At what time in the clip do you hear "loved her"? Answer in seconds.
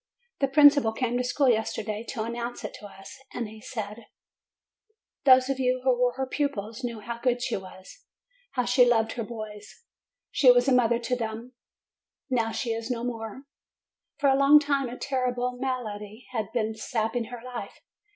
8.83-9.23